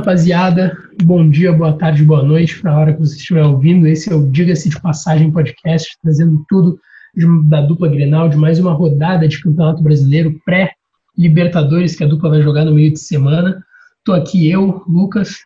[0.00, 3.86] Rapaziada, bom dia, boa tarde, boa noite para a hora que você estiver ouvindo.
[3.86, 6.80] Esse é o Diga-se de Passagem podcast, trazendo tudo
[7.14, 12.30] de, da dupla Grenal, de mais uma rodada de Campeonato Brasileiro pré-Libertadores que a dupla
[12.30, 13.62] vai jogar no meio de semana.
[14.02, 15.40] Tô aqui eu, Lucas.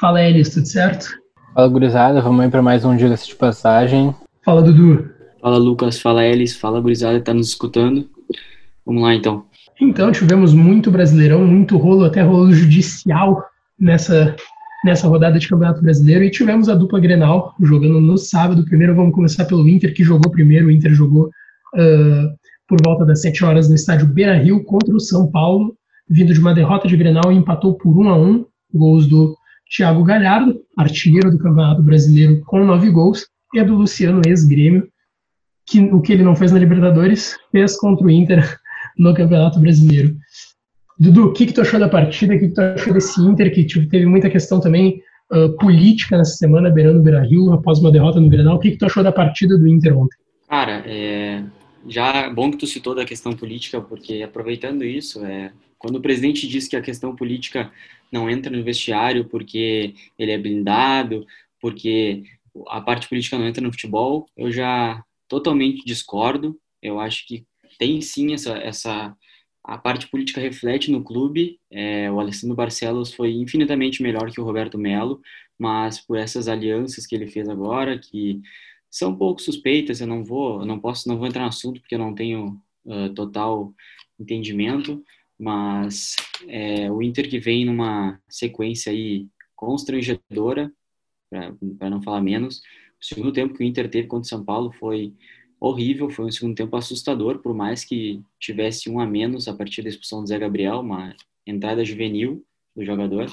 [0.00, 1.10] Fala Elis, tudo certo?
[1.52, 4.14] Fala gurizada, vamos aí para mais um Diga-se de Passagem.
[4.42, 5.06] Fala Dudu.
[5.38, 8.08] Fala Lucas, fala Elis, fala gurizada que tá nos escutando.
[8.86, 9.44] Vamos lá então.
[9.78, 13.44] Então, tivemos muito brasileirão, muito rolo, até rolo judicial
[13.78, 14.34] nessa,
[14.84, 18.64] nessa rodada de Campeonato Brasileiro e tivemos a dupla Grenal jogando no sábado.
[18.64, 20.66] Primeiro vamos começar pelo Inter, que jogou primeiro.
[20.66, 25.30] O Inter jogou uh, por volta das 7 horas no estádio Beira-Rio contra o São
[25.30, 25.76] Paulo,
[26.08, 28.44] vindo de uma derrota de Grenal e empatou por 1 a 1
[28.74, 29.36] gols do
[29.74, 34.88] Thiago Galhardo, artilheiro do Campeonato Brasileiro com nove gols, e a do Luciano, ex-grêmio,
[35.66, 38.58] que o que ele não fez na Libertadores, fez contra o Inter
[38.98, 40.16] no Campeonato Brasileiro.
[40.98, 42.34] Dudu, o que, que tu achou da partida?
[42.34, 46.18] O que, que tu achou desse Inter, que tipo, teve muita questão também uh, política
[46.18, 48.56] nessa semana, beirando o Beira-Rio, após uma derrota no Grenal.
[48.56, 50.18] O que, que tu achou da partida do Inter ontem?
[50.48, 51.44] Cara, é...
[51.86, 55.52] já bom que tu citou da questão política, porque aproveitando isso, é...
[55.78, 57.70] quando o presidente diz que a questão política
[58.10, 61.24] não entra no vestiário porque ele é blindado,
[61.60, 62.24] porque
[62.68, 66.56] a parte política não entra no futebol, eu já totalmente discordo.
[66.82, 67.44] Eu acho que
[67.78, 69.14] tem sim essa, essa
[69.68, 71.60] a parte política reflete no clube.
[71.70, 75.20] É, o Alessandro Barcelos foi infinitamente melhor que o Roberto Melo,
[75.58, 78.40] mas por essas alianças que ele fez agora, que
[78.90, 81.94] são um pouco suspeitas, eu não vou, não posso, não vou entrar no assunto porque
[81.94, 83.74] eu não tenho uh, total
[84.18, 85.04] entendimento,
[85.38, 86.16] mas
[86.48, 90.72] é, o Inter que vem numa sequência aí constrangedora,
[91.78, 92.62] para não falar menos,
[93.00, 95.14] o segundo tempo que o Inter teve contra o São Paulo foi
[95.60, 99.82] horrível, foi um segundo tempo assustador, por mais que tivesse um a menos a partir
[99.82, 101.14] da expulsão do Zé Gabriel, uma
[101.46, 102.44] entrada juvenil
[102.76, 103.32] do jogador.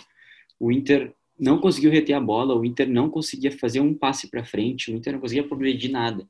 [0.60, 4.44] O Inter não conseguiu reter a bola, o Inter não conseguia fazer um passe para
[4.46, 6.28] frente, o Inter não conseguia progredir nada.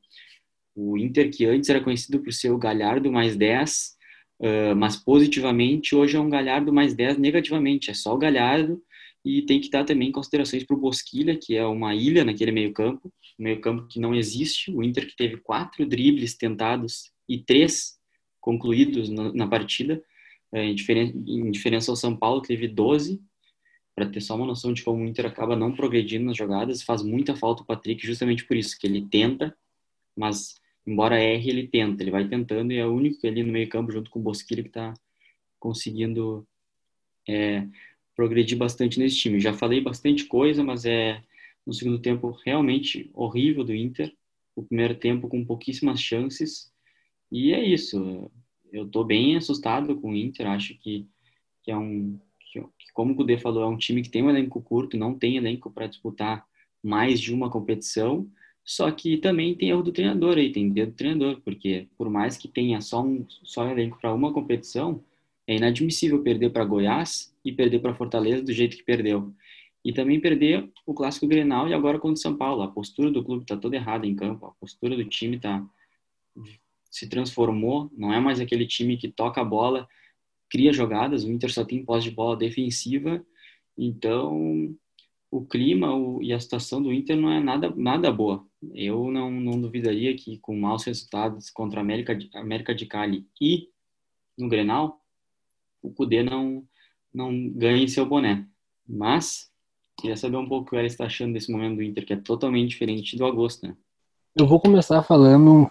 [0.76, 3.96] O Inter, que antes era conhecido por ser o Galhardo mais 10,
[4.40, 7.90] uh, mas positivamente, hoje é um Galhardo mais 10 negativamente.
[7.90, 8.82] É só o Galhardo
[9.24, 13.12] e tem que dar também considerações para o Bosquilha, que é uma ilha naquele meio-campo,
[13.40, 14.72] um meio-campo que não existe.
[14.72, 18.00] O Inter que teve quatro dribles tentados e três
[18.40, 20.02] concluídos na, partida,
[20.52, 23.22] é, em, diferença, em diferença ao São Paulo, que teve 12.
[23.96, 27.02] Para ter só uma noção de como o Inter acaba não progredindo nas jogadas, faz
[27.02, 29.56] muita falta o Patrick, justamente por isso, que ele tenta,
[30.16, 33.92] mas embora erre, ele tenta, ele vai tentando e é o único ali no meio-campo,
[33.92, 34.94] junto com o Bosquilha, que está
[35.60, 36.46] conseguindo.
[37.28, 37.66] É,
[38.16, 39.40] progredi bastante nesse time.
[39.40, 41.22] Já falei bastante coisa, mas é
[41.66, 44.14] no segundo tempo realmente horrível do Inter.
[44.56, 46.72] O primeiro tempo com pouquíssimas chances.
[47.32, 48.32] E é isso.
[48.72, 50.48] Eu estou bem assustado com o Inter.
[50.48, 51.06] Acho que,
[51.64, 52.20] que é um.
[52.52, 52.62] Que,
[52.94, 55.70] como o Kudê falou, é um time que tem um elenco curto, não tem elenco
[55.70, 56.46] para disputar
[56.82, 58.30] mais de uma competição.
[58.64, 62.36] Só que também tem erro do treinador aí, tem dedo do treinador, porque por mais
[62.36, 65.04] que tenha só um só elenco para uma competição,
[65.48, 69.32] é inadmissível perder para Goiás e perder para Fortaleza do jeito que perdeu.
[69.86, 72.64] E também perder o clássico Grenal e agora contra o São Paulo.
[72.64, 74.48] A postura do clube está toda errada em campo.
[74.48, 75.64] A postura do time tá
[76.90, 77.92] se transformou.
[77.96, 79.88] Não é mais aquele time que toca a bola,
[80.50, 81.24] cria jogadas.
[81.24, 83.24] O Inter só tem posse de bola defensiva.
[83.78, 84.76] Então,
[85.30, 88.46] o clima o, e a situação do Inter não é nada, nada boa.
[88.74, 93.70] Eu não, não duvidaria que com maus resultados contra a América, América de Cali e
[94.38, 95.02] no Grenal,
[95.82, 96.68] o Cudê não,
[97.14, 98.48] não ganhe seu boné.
[98.88, 99.52] Mas,
[99.98, 102.14] queria saber um pouco o que o Elis está achando desse momento do Inter, que
[102.14, 103.76] é totalmente diferente do Agosto, né?
[104.36, 105.70] Eu vou começar falando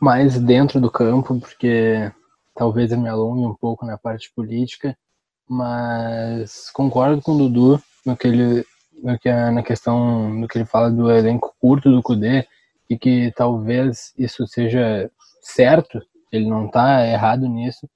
[0.00, 2.10] mais dentro do campo, porque
[2.54, 4.96] talvez eu me alongue um pouco na parte política,
[5.48, 8.64] mas concordo com o Dudu no que ele,
[9.02, 12.46] no que, na questão no que ele fala do elenco curto do Cudê,
[12.88, 15.10] e que talvez isso seja
[15.42, 16.00] certo,
[16.32, 17.88] ele não está errado nisso.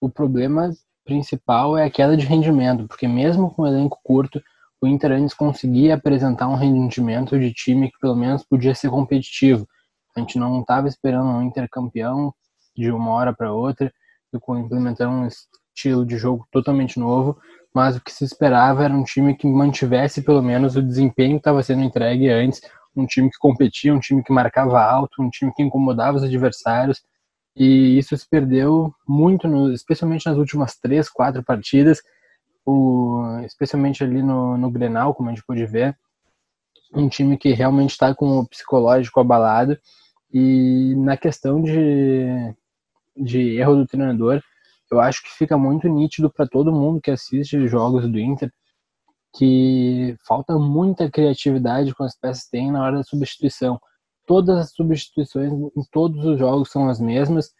[0.00, 0.70] O problema
[1.04, 4.42] principal é a queda de rendimento, porque mesmo com o elenco curto,
[4.80, 9.66] o Inter antes conseguia apresentar um rendimento de time que pelo menos podia ser competitivo.
[10.16, 12.32] A gente não estava esperando um Inter campeão
[12.76, 13.92] de uma hora para outra,
[14.32, 17.38] implementando um estilo de jogo totalmente novo,
[17.74, 21.40] mas o que se esperava era um time que mantivesse pelo menos o desempenho que
[21.40, 22.60] estava sendo entregue antes,
[22.96, 27.02] um time que competia, um time que marcava alto, um time que incomodava os adversários,
[27.56, 32.00] e isso se perdeu muito, no, especialmente nas últimas três, quatro partidas,
[32.68, 35.96] o, especialmente ali no, no Grenal, como a gente pôde ver,
[36.92, 39.78] um time que realmente está com o psicológico abalado
[40.32, 42.54] e na questão de,
[43.16, 44.42] de erro do treinador,
[44.90, 48.52] eu acho que fica muito nítido para todo mundo que assiste jogos do Inter
[49.34, 53.78] que falta muita criatividade com as peças que tem na hora da substituição.
[54.26, 57.50] Todas as substituições em todos os jogos são as mesmas.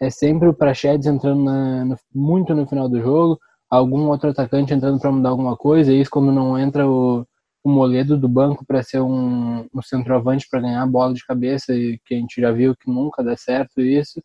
[0.00, 3.38] É sempre o Prachedes entrando na, no, muito no final do jogo,
[3.70, 7.26] algum outro atacante entrando para mudar alguma coisa, e isso quando não entra o,
[7.64, 11.74] o Moledo do banco para ser um, um centroavante para ganhar a bola de cabeça,
[11.74, 14.22] e que a gente já viu que nunca dá certo isso.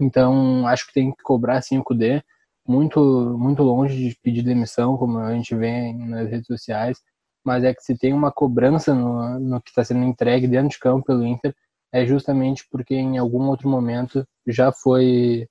[0.00, 1.84] Então, acho que tem que cobrar sim o
[2.66, 3.00] muito,
[3.38, 6.98] muito longe de pedir demissão, como a gente vê nas redes sociais,
[7.44, 10.78] mas é que se tem uma cobrança no, no que está sendo entregue dentro de
[10.78, 11.54] campo pelo Inter,
[11.92, 15.46] é justamente porque em algum outro momento já foi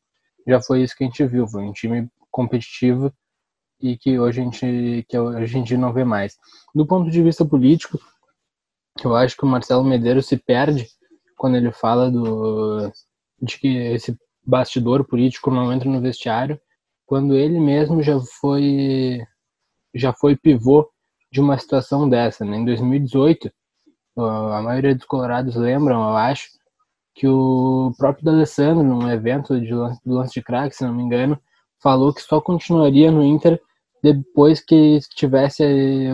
[0.47, 3.13] já foi isso que a gente viu, foi um time competitivo
[3.81, 6.37] e que hoje a gente que a gente não vê mais.
[6.73, 7.99] Do ponto de vista político,
[9.03, 10.87] eu acho que o Marcelo Medeiros se perde
[11.37, 12.91] quando ele fala do
[13.41, 16.59] de que esse bastidor político não entra no vestiário
[17.05, 19.19] quando ele mesmo já foi
[19.93, 20.89] já foi pivô
[21.31, 22.57] de uma situação dessa, né?
[22.57, 23.51] Em 2018,
[24.17, 26.49] a maioria dos colorados lembram, eu acho,
[27.13, 31.39] que o próprio D'Alessandro, num evento de do lance de crack, se não me engano,
[31.81, 33.59] falou que só continuaria no Inter
[34.03, 35.63] depois que tivesse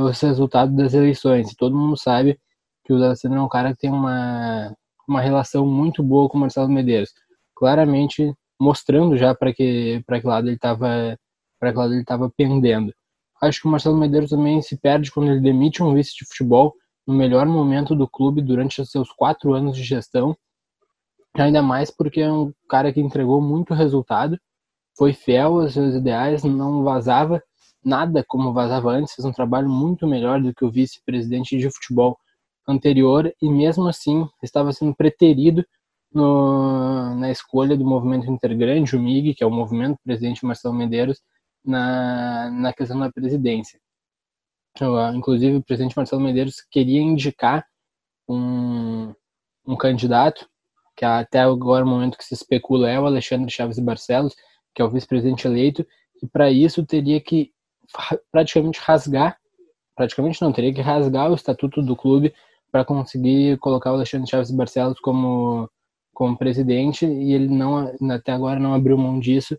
[0.02, 1.56] os resultados das eleições.
[1.56, 2.40] Todo mundo sabe
[2.84, 4.74] que o D'Alessandro é um cara que tem uma,
[5.08, 7.14] uma relação muito boa com o Marcelo Medeiros.
[7.56, 11.18] Claramente mostrando já para que para que lado ele estava
[11.60, 12.94] para que lado ele estava pendendo.
[13.42, 16.74] Acho que o Marcelo Medeiros também se perde quando ele demite um vice de futebol
[17.06, 20.36] no melhor momento do clube durante os seus quatro anos de gestão.
[21.36, 24.40] Ainda mais porque é um cara que entregou muito resultado,
[24.98, 27.42] foi fiel aos seus ideais, não vazava
[27.84, 32.18] nada como vazava antes, fez um trabalho muito melhor do que o vice-presidente de futebol
[32.68, 35.66] anterior e mesmo assim estava sendo preterido
[36.12, 41.22] no, na escolha do movimento intergrande, o MIG, que é o movimento presidente Marcelo Medeiros,
[41.64, 43.80] na, na questão da presidência.
[44.80, 47.66] Ah, inclusive, o presidente Marcelo Medeiros queria indicar
[48.28, 49.14] um,
[49.66, 50.48] um candidato,
[50.96, 54.36] que até agora o momento que se especula é o Alexandre Chaves Barcelos,
[54.78, 55.84] que é o vice-presidente eleito,
[56.22, 57.52] e para isso teria que
[58.32, 59.36] praticamente rasgar,
[59.96, 62.32] praticamente não, teria que rasgar o estatuto do clube
[62.72, 65.68] para conseguir colocar o Alexandre Chaves Barcelos como
[66.14, 69.58] como presidente e ele não até agora não abriu mão disso.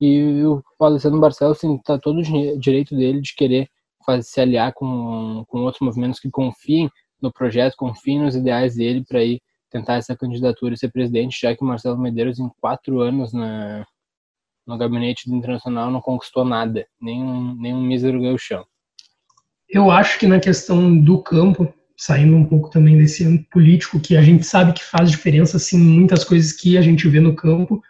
[0.00, 3.68] E o Alessandro Barcelos está todo o direito dele de querer
[4.04, 6.90] fazer, se aliar com, com outros movimentos que confiem
[7.22, 9.40] no projeto, confiem nos ideais dele para ir
[9.70, 13.84] tentar essa candidatura e ser presidente, já que o Marcelo Medeiros em quatro anos na,
[14.66, 18.64] no gabinete internacional não conquistou nada, nem um, nem um mísero chão.
[19.68, 24.16] Eu acho que na questão do campo, saindo um pouco também desse âmbito político, que
[24.16, 27.80] a gente sabe que faz diferença, assim, muitas coisas que a gente vê no campo,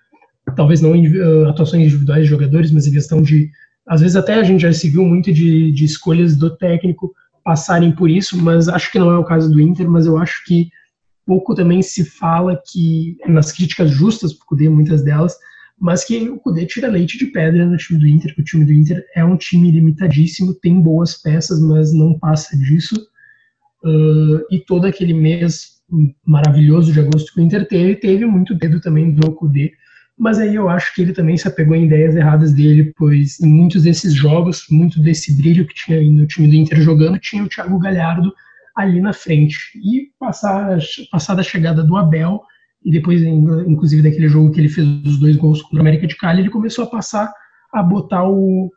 [0.54, 3.50] talvez não uh, atuações individuais de jogadores, mas em questão de,
[3.86, 7.12] às vezes até a gente já se viu muito de, de escolhas do técnico
[7.44, 10.44] passarem por isso, mas acho que não é o caso do Inter, mas eu acho
[10.44, 10.68] que
[11.26, 15.36] pouco também se fala que, nas críticas justas, por Cudê, muitas delas,
[15.78, 18.64] mas que o Cudê tira leite de pedra no time do Inter, que o time
[18.64, 22.96] do Inter é um time limitadíssimo, tem boas peças, mas não passa disso,
[23.84, 25.76] Uh, e todo aquele mês
[26.26, 29.72] maravilhoso de agosto que o Inter teve, teve muito dedo também do Kudê,
[30.18, 33.46] mas aí eu acho que ele também se apegou em ideias erradas dele, pois em
[33.46, 37.48] muitos desses jogos, muito desse brilho que tinha no time do Inter jogando, tinha o
[37.48, 38.32] Thiago Galhardo
[38.74, 39.56] ali na frente.
[39.76, 40.78] E passar,
[41.12, 42.42] passada a chegada do Abel,
[42.86, 46.16] e depois, inclusive, daquele jogo que ele fez os dois gols contra o América de
[46.16, 47.32] Cali, ele começou a passar
[47.74, 48.70] a botar o,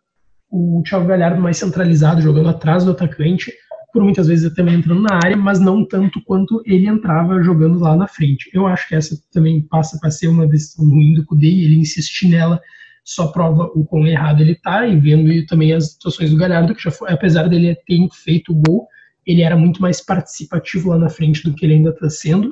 [0.50, 3.54] o Thiago Galhardo mais centralizado, jogando atrás do atacante,
[3.94, 7.96] por muitas vezes também entrando na área, mas não tanto quanto ele entrava jogando lá
[7.96, 8.50] na frente.
[8.52, 12.30] Eu acho que essa também passa para ser uma decisão ruim do Kudê, ele insistir
[12.30, 12.60] nela
[13.04, 16.82] só prova o quão errado ele está e vendo também as situações do Galhardo, que
[16.82, 18.88] já foi, apesar dele ter feito o gol,
[19.24, 22.52] ele era muito mais participativo lá na frente do que ele ainda está sendo,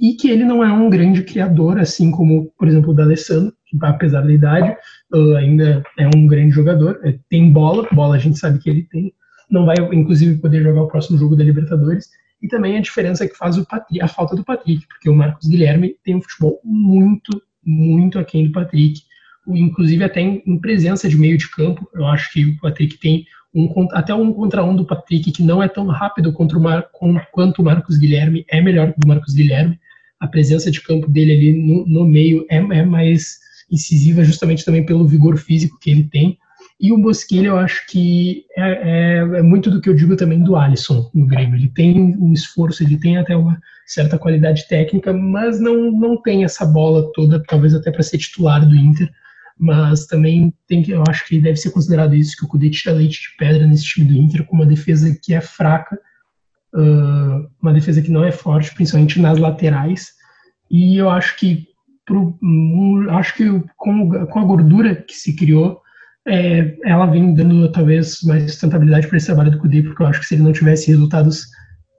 [0.00, 3.76] e que ele não é um grande criador, assim como, por exemplo, o D'Alessandro, que
[3.82, 4.76] apesar da idade,
[5.12, 8.82] uh, ainda é um grande jogador, é, tem bola, bola a gente sabe que ele
[8.84, 9.12] tem,
[9.50, 12.08] não vai, inclusive, poder jogar o próximo jogo da Libertadores.
[12.40, 15.48] E também a diferença que faz o Patrick, a falta do Patrick, porque o Marcos
[15.48, 19.00] Guilherme tem um futebol muito, muito aquém do Patrick,
[19.48, 21.88] inclusive até em, em presença de meio de campo.
[21.92, 25.62] Eu acho que o Patrick tem um, até um contra um do Patrick que não
[25.62, 29.08] é tão rápido contra o Mar, com, quanto o Marcos Guilherme, é melhor que o
[29.08, 29.78] Marcos Guilherme.
[30.20, 33.38] A presença de campo dele ali no, no meio é, é mais
[33.70, 36.38] incisiva, justamente também pelo vigor físico que ele tem.
[36.80, 40.42] E o Bosquilha, eu acho que é, é, é, muito do que eu digo também
[40.42, 41.56] do Alisson no Grêmio.
[41.56, 46.44] Ele tem um esforço, ele tem até uma certa qualidade técnica, mas não, não tem
[46.44, 49.10] essa bola toda, talvez até para ser titular do Inter.
[49.58, 52.94] mas também tem que, eu acho que deve ser considerado isso, que o Cudê tira
[52.94, 55.98] leite de pedra nesse time do Inter com uma defesa que é fraca,
[57.60, 60.08] uma defesa que não é forte, principalmente nas laterais,
[60.70, 61.66] e eu acho que
[62.04, 63.44] pro, um, acho que
[63.76, 65.80] com, com a gordura que se criou,
[66.26, 70.20] é, ela vem dando talvez mais sustentabilidade para esse trabalho do Cudê, porque eu acho
[70.20, 71.46] que se ele não tivesse resultados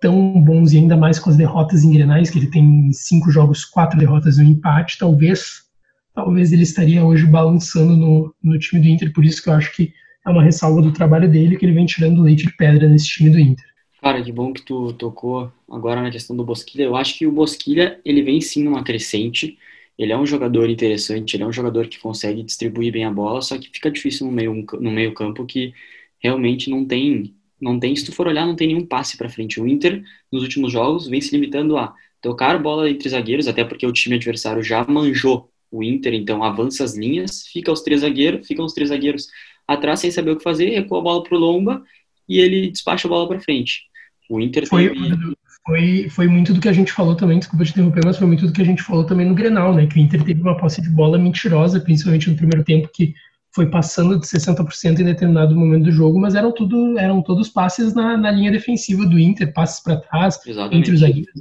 [0.02, 3.66] tão bons e ainda mais com as derrotas em Grenais, que ele tem cinco jogos,
[3.66, 5.68] quatro derrotas e um empate, talvez
[6.14, 9.74] talvez ele estaria hoje balançando no, no time do Inter, por isso que eu acho
[9.74, 9.94] que
[10.26, 13.30] é uma ressalva do trabalho dele, que ele vem tirando leite de pedra nesse time
[13.30, 13.66] do Inter.
[14.02, 16.84] Cara, que bom que tu tocou agora na questão do Bosquilha.
[16.84, 19.58] Eu acho que o Bosquilha, ele vem sim numa crescente.
[19.98, 23.42] Ele é um jogador interessante, ele é um jogador que consegue distribuir bem a bola,
[23.42, 25.74] só que fica difícil no meio, no meio campo que
[26.20, 29.60] realmente não tem, não tem, se tu for olhar, não tem nenhum passe para frente.
[29.60, 30.02] O Inter,
[30.32, 34.16] nos últimos jogos, vem se limitando a tocar bola entre zagueiros, até porque o time
[34.16, 38.74] adversário já manjou o Inter, então avança as linhas, fica os três zagueiros, ficam os
[38.74, 39.28] três zagueiros
[39.68, 41.84] atrás sem saber o que fazer, recua a bola pro Lomba
[42.30, 43.82] e ele despacha a bola para frente.
[44.30, 45.36] O Inter foi, teve...
[45.66, 48.46] foi, foi muito do que a gente falou também, desculpa te interromper, mas foi muito
[48.46, 49.88] do que a gente falou também no Grenal, né?
[49.88, 53.16] Que o Inter teve uma posse de bola mentirosa, principalmente no primeiro tempo, que
[53.52, 57.96] foi passando de 60% em determinado momento do jogo, mas eram tudo eram todos passes
[57.96, 60.78] na, na linha defensiva do Inter, passes para trás, Exatamente.
[60.78, 61.34] entre os zagueiros,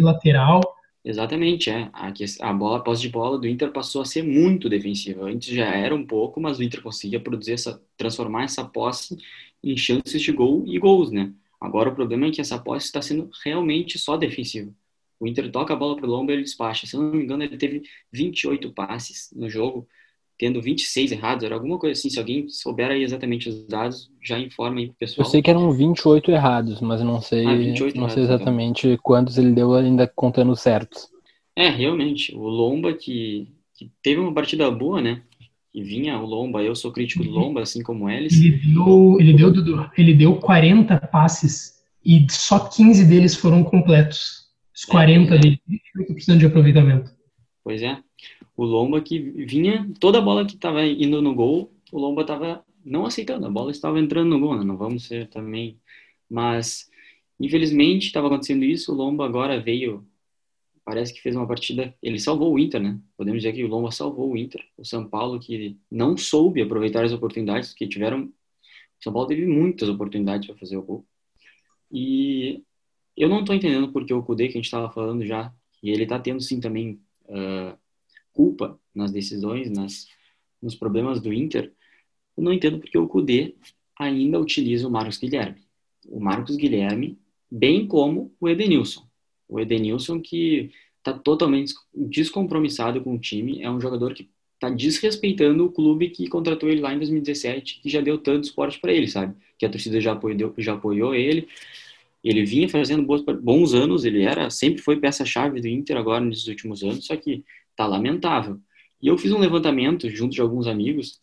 [0.00, 0.60] lateral.
[1.04, 1.88] Exatamente, é.
[1.92, 5.24] A, a bola, a posse de bola do Inter passou a ser muito defensiva.
[5.24, 9.16] Antes já era um pouco, mas o Inter conseguia produzir essa, transformar essa posse
[9.72, 11.32] em chances de gol e gols, né?
[11.60, 14.70] Agora o problema é que essa posse está sendo realmente só defensiva.
[15.18, 16.86] O Inter toca a bola para o Lomba e ele despacha.
[16.86, 17.82] Se eu não me engano, ele teve
[18.12, 19.88] 28 passes no jogo,
[20.38, 22.10] tendo 26 errados, era alguma coisa assim.
[22.10, 25.26] Se alguém souber aí exatamente os dados, já informa aí pro pessoal.
[25.26, 28.08] Eu sei que eram 28 errados, mas não sei, ah, não errados, sei então.
[28.18, 29.00] exatamente então.
[29.02, 31.08] quantos ele deu ainda contando certos.
[31.56, 32.36] É, realmente.
[32.36, 35.22] O Lomba que, que teve uma partida boa, né?
[35.76, 38.32] Que vinha o Lomba, eu sou crítico do Lomba, assim como eles.
[38.32, 44.46] Ele deu, ele deu, Dudu, ele deu 40 passes e só 15 deles foram completos.
[44.74, 45.40] Os 40 é, é.
[45.40, 45.60] dele,
[45.98, 47.10] 28% de aproveitamento.
[47.62, 47.98] Pois é
[48.56, 52.64] o Lomba que vinha, toda a bola que estava indo no gol, o Lomba estava
[52.82, 54.64] não aceitando, a bola estava entrando no gol, né?
[54.64, 55.78] não vamos ser também,
[56.30, 56.90] mas
[57.38, 60.06] infelizmente estava acontecendo isso, o Lomba agora veio,
[60.86, 63.00] parece que fez uma partida, ele salvou o Inter, né?
[63.16, 67.04] Podemos dizer que o Lomba salvou o Inter, o São Paulo que não soube aproveitar
[67.04, 68.32] as oportunidades que tiveram, o
[69.02, 71.04] São Paulo teve muitas oportunidades para fazer o gol.
[71.90, 72.62] E
[73.16, 75.52] eu não estou entendendo porque o Kudê, que a gente estava falando já,
[75.82, 77.76] e ele está tendo sim também uh,
[78.32, 80.06] culpa nas decisões, nas,
[80.62, 81.72] nos problemas do Inter,
[82.36, 83.56] eu não entendo porque o Cudê
[83.98, 85.66] ainda utiliza o Marcos Guilherme.
[86.08, 87.18] O Marcos Guilherme,
[87.50, 89.05] bem como o Edenilson.
[89.48, 95.66] O Edenilson que está totalmente descompromissado com o time, é um jogador que está desrespeitando
[95.66, 99.06] o clube que contratou ele lá em 2017, que já deu tanto esporte para ele,
[99.06, 99.34] sabe?
[99.58, 101.46] Que a torcida já apoiou, já apoiou ele.
[102.24, 106.48] Ele vinha fazendo bons, bons anos, ele era sempre foi peça-chave do Inter agora nesses
[106.48, 107.44] últimos anos, só que
[107.76, 108.58] tá lamentável.
[109.00, 111.20] E eu fiz um levantamento junto de alguns amigos,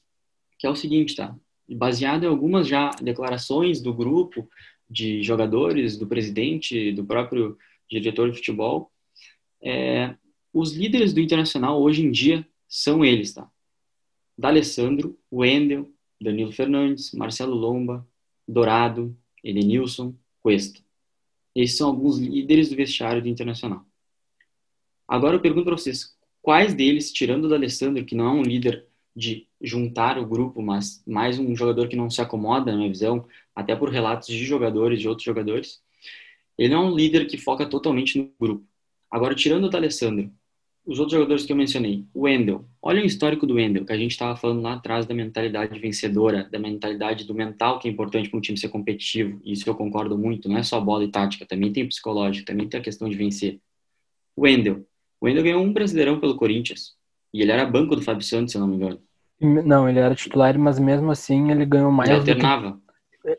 [0.57, 1.35] que é o seguinte, tá?
[1.67, 4.47] Baseado em algumas já declarações do grupo
[4.89, 7.57] de jogadores, do presidente, do próprio
[7.99, 8.91] diretor de futebol,
[9.61, 10.15] é,
[10.53, 13.49] os líderes do Internacional hoje em dia são eles, tá?
[14.37, 18.07] D'Alessandro, Wendel, Danilo Fernandes, Marcelo Lomba,
[18.47, 20.81] Dourado, Edenilson, Cuesta.
[21.55, 23.85] Esses são alguns líderes do vestiário do Internacional.
[25.07, 28.41] Agora eu pergunto para vocês, quais deles, tirando o da Alessandro, que não é um
[28.41, 32.89] líder de juntar o grupo, mas mais um jogador que não se acomoda, na minha
[32.89, 35.81] visão, até por relatos de jogadores, de outros jogadores,
[36.57, 38.65] ele não é um líder que foca totalmente no grupo.
[39.09, 40.31] Agora, tirando o da Alessandro,
[40.85, 43.97] os outros jogadores que eu mencionei, o Wendel, olha o histórico do Wendel, que a
[43.97, 48.29] gente estava falando lá atrás da mentalidade vencedora, da mentalidade do mental que é importante
[48.29, 51.45] para um time ser competitivo, isso eu concordo muito, não é só bola e tática,
[51.45, 53.59] também tem psicológico, também tem a questão de vencer.
[54.35, 54.85] O Wendel,
[55.21, 56.95] o Wendel ganhou um brasileirão pelo Corinthians.
[57.33, 58.99] E ele era banco do Fábio Santos, se eu não me engano.
[59.39, 62.09] Não, ele era titular, mas mesmo assim ele ganhou mais.
[62.09, 62.79] Ele alternava.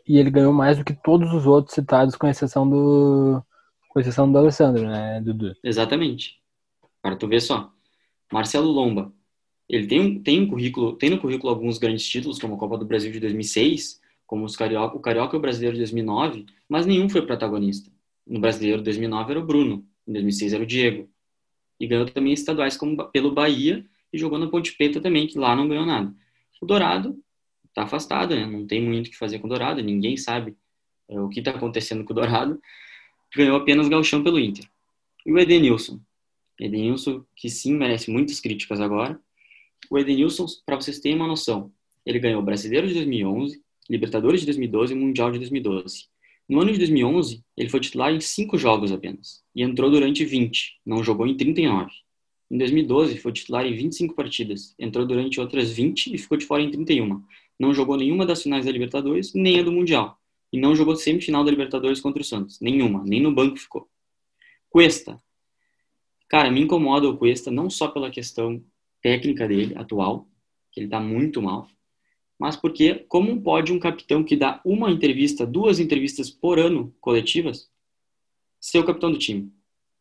[0.06, 3.42] E ele ganhou mais do que todos os outros citados, com exceção do.
[3.88, 5.54] Com exceção do Alessandro, né, Dudu?
[5.62, 6.40] Exatamente.
[7.00, 7.70] Para tu ver só.
[8.32, 9.12] Marcelo Lomba.
[9.68, 12.76] Ele tem, um, tem um currículo, tem no currículo alguns grandes títulos, como a Copa
[12.76, 16.84] do Brasil de 2006, como os Carioca, o Carioca e o Brasileiro de 2009, mas
[16.84, 17.90] nenhum foi protagonista.
[18.26, 21.08] No Brasileiro de 2009 era o Bruno, em 2006 era o Diego,
[21.80, 25.56] e ganhou também estaduais como pelo Bahia e jogou na Ponte Preta também, que lá
[25.56, 26.14] não ganhou nada.
[26.60, 27.18] O Dourado
[27.74, 28.46] está afastado, né?
[28.46, 30.56] não tem muito o que fazer com o Dourado, ninguém sabe
[31.08, 32.60] é, o que está acontecendo com o Dourado.
[33.36, 34.64] Ganhou apenas galchão pelo Inter.
[35.26, 36.00] E o Edenilson.
[36.60, 39.20] Edenilson, que sim merece muitas críticas agora,
[39.90, 41.70] O Edenilson, para vocês terem uma noção,
[42.06, 46.06] ele ganhou Brasileiro de 2011, Libertadores de 2012 e Mundial de 2012.
[46.48, 50.80] No ano de 2011, ele foi titular em 5 jogos apenas e entrou durante 20,
[50.86, 51.90] não jogou em 39.
[52.50, 56.62] Em 2012, foi titular em 25 partidas, entrou durante outras 20 e ficou de fora
[56.62, 57.22] em 31.
[57.58, 60.18] Não jogou nenhuma das finais da Libertadores, nem a do Mundial.
[60.52, 62.60] E não jogou semifinal da Libertadores contra o Santos.
[62.60, 63.88] Nenhuma, nem no banco ficou.
[64.68, 65.20] Cuesta.
[66.28, 68.62] Cara, me incomoda o Cuesta não só pela questão
[69.02, 70.26] técnica dele, atual,
[70.72, 71.68] que ele tá muito mal,
[72.38, 77.68] mas porque como pode um capitão que dá uma entrevista, duas entrevistas por ano coletivas,
[78.60, 79.52] ser o capitão do time?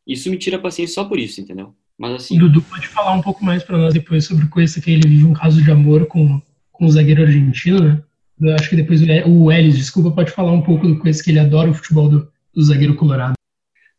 [0.06, 1.76] Isso me tira a paciência só por isso, entendeu?
[1.98, 2.38] Mas assim.
[2.38, 5.26] Dudu pode falar um pouco mais para nós depois sobre o Cuesta, que ele vive
[5.26, 6.42] um caso de amor com,
[6.86, 8.04] o zagueiro argentino, né?
[8.42, 11.40] Eu acho que depois o Elis, desculpa, pode falar um pouco do Cuesta, que ele
[11.40, 13.34] adora o futebol do, do zagueiro colorado.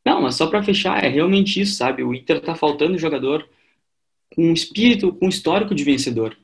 [0.05, 2.03] Não, mas só para fechar, é realmente isso, sabe?
[2.03, 3.49] O Inter tá faltando jogador
[4.35, 6.37] com espírito, com histórico de vencedor.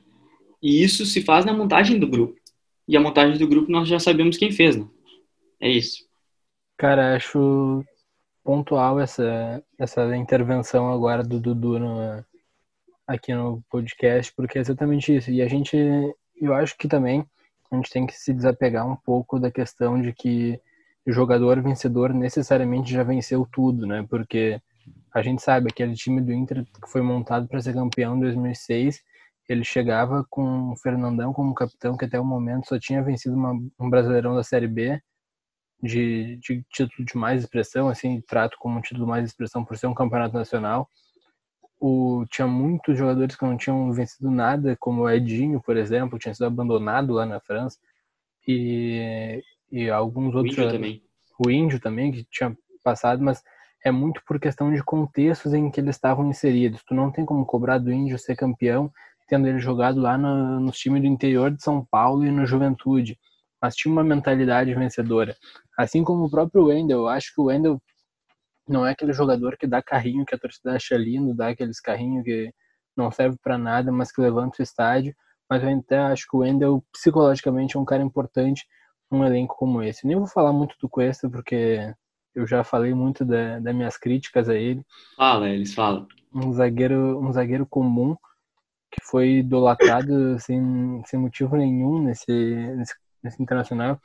[0.61, 2.35] E isso se faz na montagem do grupo.
[2.87, 4.87] E a montagem do grupo nós já sabemos quem fez, né?
[5.59, 6.05] É isso.
[6.77, 7.83] Cara, acho
[8.43, 12.25] pontual essa, essa intervenção agora do Dudu no,
[13.05, 15.29] aqui no podcast, porque é exatamente isso.
[15.29, 15.77] E a gente,
[16.45, 17.25] eu acho que também
[17.71, 20.59] a gente tem que se desapegar um pouco da questão de que
[21.05, 24.05] o jogador vencedor necessariamente já venceu tudo, né?
[24.09, 24.61] Porque
[25.13, 29.01] a gente sabe aquele time do Inter que foi montado para ser campeão em 2006
[29.51, 33.51] ele chegava com o Fernandão como capitão, que até o momento só tinha vencido uma,
[33.79, 35.01] um Brasileirão da Série B,
[35.81, 39.77] de, de título de mais expressão, assim, trato como um título de mais expressão por
[39.77, 40.87] ser um campeonato nacional.
[41.83, 46.33] O, tinha muitos jogadores que não tinham vencido nada, como o Edinho, por exemplo, tinha
[46.33, 47.79] sido abandonado lá na França,
[48.47, 50.57] e, e alguns o outros.
[50.57, 51.03] Índio também.
[51.43, 53.43] O Índio também, que tinha passado, mas
[53.83, 56.83] é muito por questão de contextos em que eles estavam inseridos.
[56.83, 58.91] Tu não tem como cobrar do Índio ser campeão
[59.31, 63.17] tendo ele jogado lá no, nos times do interior de São Paulo e no Juventude,
[63.61, 65.37] mas tinha uma mentalidade vencedora.
[65.77, 67.81] Assim como o próprio Wendel, eu acho que o Wendel
[68.71, 72.23] não é aquele jogador que dá carrinho que a torcida acha lindo, dá aqueles carrinhos
[72.23, 72.53] que
[72.95, 75.15] não serve para nada, mas que levanta o estádio,
[75.49, 78.65] mas eu até acho que o Wendel psicologicamente é um cara importante
[79.09, 80.07] num elenco como esse.
[80.07, 81.93] Nem vou falar muito do Cuesta, porque
[82.33, 84.85] eu já falei muito da, das minhas críticas a ele.
[85.17, 86.07] Fala, eles falam.
[86.33, 88.15] Um zagueiro, um zagueiro comum,
[88.89, 93.99] que foi idolatrado sem, sem motivo nenhum nesse, nesse, nesse internacional.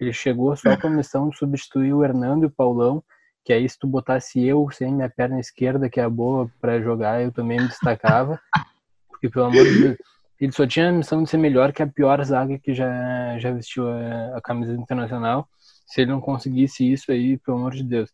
[0.00, 3.02] Ele chegou só com a missão de substituir o Hernando e o Paulão,
[3.44, 7.22] que aí se tu botasse eu sem minha perna esquerda, que é boa para jogar,
[7.22, 8.40] eu também me destacava.
[9.08, 9.96] Porque, pelo amor de Deus,
[10.40, 13.52] ele só tinha a missão de ser melhor que a pior zaga que já, já
[13.52, 15.48] vestiu a, a camisa internacional.
[15.86, 18.10] Se ele não conseguisse isso aí, pelo amor de Deus.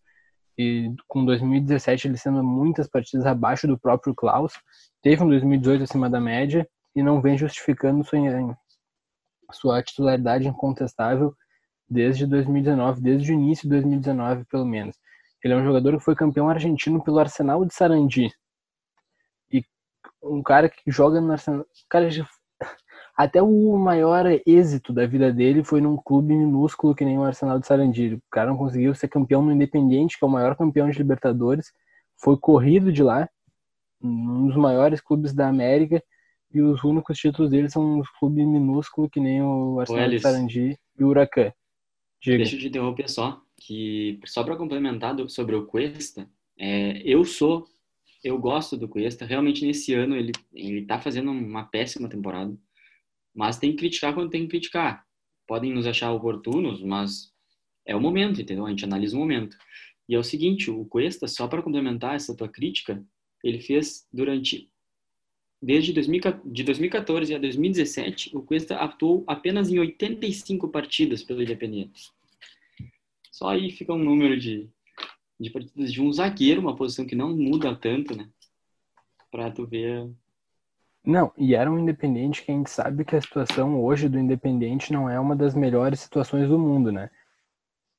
[0.59, 4.55] E com 2017 ele sendo muitas partidas abaixo do próprio Klaus,
[5.01, 8.19] teve um 2018 acima da média e não vem justificando sua,
[9.53, 11.33] sua titularidade incontestável
[11.89, 14.97] desde 2019, desde o início de 2019 pelo menos.
[15.43, 18.33] Ele é um jogador que foi campeão argentino pelo Arsenal de Sarandi.
[19.53, 19.65] E
[20.23, 22.09] um cara que joga no Arsenal, cara
[23.17, 27.59] até o maior êxito da vida dele foi num clube minúsculo que nem o Arsenal
[27.59, 28.15] de Sarandi.
[28.15, 31.73] O cara não conseguiu ser campeão no Independiente, que é o maior campeão de Libertadores.
[32.17, 33.29] Foi corrido de lá,
[34.03, 36.03] um dos maiores clubes da América.
[36.53, 40.79] E os únicos títulos dele são um clube minúsculo que nem o Arsenal de Sarandi
[40.99, 41.53] e o Huracan.
[42.21, 42.39] Diga.
[42.39, 47.69] Deixa eu te interromper só, que só para complementar sobre o Cuesta, é, eu sou,
[48.25, 49.27] eu gosto do Cuesta.
[49.27, 52.57] Realmente nesse ano ele ele tá fazendo uma péssima temporada
[53.39, 55.07] mas tem que criticar quando tem que criticar.
[55.47, 57.33] Podem nos achar oportunos, mas
[57.87, 58.67] é o momento, entendeu?
[58.67, 59.57] A gente analisa o momento.
[60.09, 63.01] E é o seguinte, o Cuesta, só para complementar essa tua crítica,
[63.45, 64.69] ele fez durante
[65.63, 72.11] desde 2000, de 2014 a 2017, o Cuesta atuou apenas em 85 partidas pelo Independente.
[73.39, 74.69] Só aí fica um número de,
[75.39, 78.29] de partidas de um zagueiro, uma posição que não muda tanto, né?
[79.31, 80.11] Para tu ver
[81.05, 84.93] não, e era um Independente que a gente sabe que a situação hoje do Independente
[84.93, 87.09] não é uma das melhores situações do mundo, né?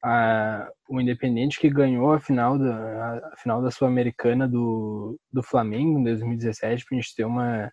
[0.03, 5.99] A, o Independente que ganhou a final da, a final da Sul-Americana do, do Flamengo
[5.99, 7.71] em 2017, pra gente ter uma,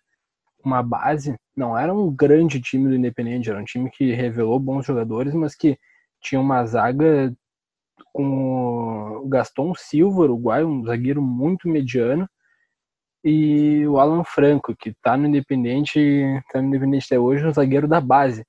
[0.63, 4.85] uma base, não era um grande time do Independente, era um time que revelou bons
[4.85, 5.77] jogadores, mas que
[6.21, 7.35] tinha uma zaga
[8.17, 12.27] com o Gaston Silva, uruguai, um zagueiro muito mediano,
[13.23, 15.99] e o Alan Franco, que está no Independente,
[16.51, 18.43] tá no Independente até hoje, um zagueiro da base.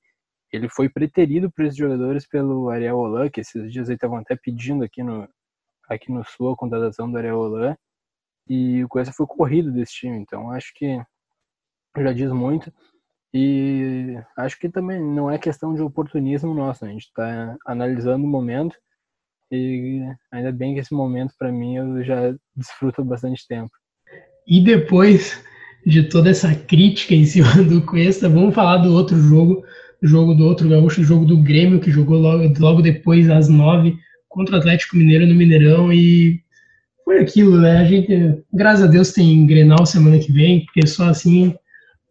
[0.51, 4.35] Ele foi preterido por esses jogadores pelo Ariel Holan, que esses dias aí estavam até
[4.35, 5.29] pedindo aqui no,
[5.87, 7.77] aqui no Sul a contratação do Ariel Holan,
[8.47, 10.99] e o Coisa foi corrido desse time, então acho que
[11.95, 12.73] já diz muito.
[13.31, 16.89] E acho que também não é questão de oportunismo nosso, né?
[16.89, 18.75] a gente está analisando o momento
[19.51, 23.71] e ainda bem que esse momento para mim eu já desfruto bastante tempo.
[24.47, 25.43] E depois
[25.85, 29.63] de toda essa crítica em cima do Cuesta, vamos falar do outro jogo,
[30.01, 34.55] jogo do outro gaúcho, jogo do Grêmio, que jogou logo, logo depois, às nove, contra
[34.55, 36.41] o Atlético Mineiro no Mineirão, e
[37.03, 37.77] foi aquilo, né?
[37.77, 41.55] A gente, graças a Deus, tem Grenal semana que vem, porque só assim,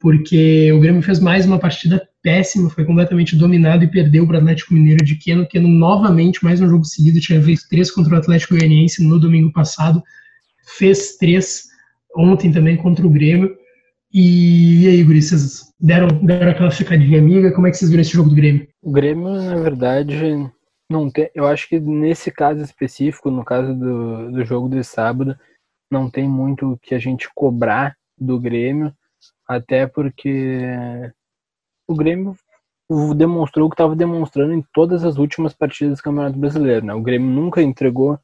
[0.00, 4.38] porque o Grêmio fez mais uma partida péssima, foi completamente dominado e perdeu para o
[4.38, 5.46] Atlético Mineiro de Queno.
[5.46, 9.52] Queno novamente, mais um jogo seguido, tinha feito três contra o Atlético Goianiense no domingo
[9.52, 10.02] passado,
[10.76, 11.64] fez três
[12.16, 13.56] ontem também contra o Grêmio.
[14.12, 17.52] E, e aí, Guri, vocês deram, deram aquela ficadinha amiga?
[17.52, 18.66] Como é que vocês viram esse jogo do Grêmio?
[18.82, 20.16] O Grêmio, na verdade,
[20.90, 21.30] não tem.
[21.34, 25.36] Eu acho que nesse caso específico, no caso do, do jogo de sábado,
[25.90, 28.92] não tem muito o que a gente cobrar do Grêmio,
[29.48, 30.60] até porque
[31.88, 32.36] o Grêmio
[33.16, 36.86] demonstrou o que estava demonstrando em todas as últimas partidas do Campeonato Brasileiro.
[36.86, 36.94] Né?
[36.94, 38.18] O Grêmio nunca entregou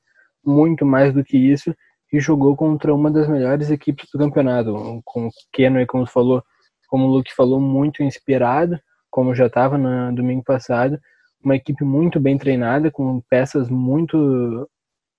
[0.44, 1.74] muito mais do que isso
[2.12, 6.42] e jogou contra uma das melhores equipes do campeonato, com o Keno, como falou,
[6.88, 8.78] como o Luke falou, muito inspirado,
[9.10, 11.00] como já estava no domingo passado,
[11.42, 14.68] uma equipe muito bem treinada, com peças muito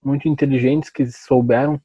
[0.03, 1.81] muito inteligentes que souberam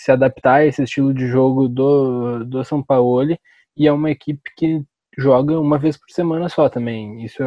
[0.00, 3.36] se adaptar a esse estilo de jogo do, do São Paulo
[3.76, 4.82] e é uma equipe que
[5.18, 7.22] joga uma vez por semana só também.
[7.22, 7.42] Isso,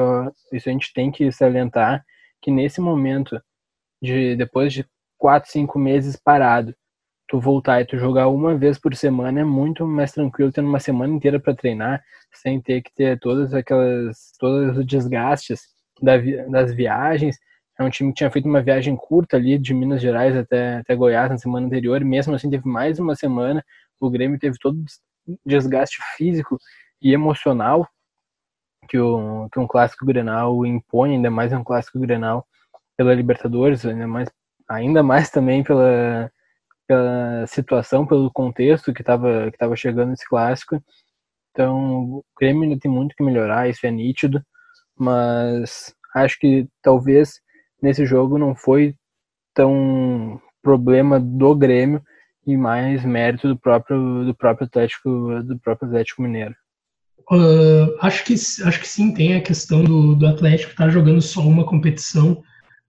[0.52, 2.06] isso a gente tem que salientar
[2.40, 3.42] que nesse momento
[4.00, 4.86] de depois de
[5.18, 6.76] quatro, cinco meses parado,
[7.28, 10.80] tu voltar e tu jogar uma vez por semana é muito mais tranquilo tendo uma
[10.80, 15.62] semana inteira para treinar, sem ter que ter todas aquelas, todos os desgastes
[16.00, 16.18] da,
[16.52, 17.36] das viagens.
[17.80, 20.96] É um time que tinha feito uma viagem curta ali de Minas Gerais até, até
[20.96, 23.64] Goiás na semana anterior, mesmo assim teve mais uma semana.
[24.00, 24.84] O Grêmio teve todo
[25.46, 26.58] desgaste físico
[27.02, 27.88] e emocional
[28.88, 32.46] que, o, que um clássico Grenal impõe, ainda mais um clássico Grenal
[32.98, 34.30] pela Libertadores, ainda mais
[34.70, 36.32] ainda mais também pela,
[36.88, 40.82] pela situação, pelo contexto que estava que tava chegando esse clássico.
[41.52, 41.78] Então,
[42.18, 44.44] o Grêmio ainda tem muito que melhorar, isso é nítido,
[44.98, 47.42] mas acho que talvez
[47.84, 48.96] nesse jogo não foi
[49.54, 52.02] tão problema do Grêmio
[52.48, 56.56] e mais mérito do próprio do próprio Atlético do próprio Atlético Mineiro.
[57.32, 61.22] Uh, acho que acho que sim tem a questão do, do Atlético estar tá jogando
[61.22, 62.42] só uma competição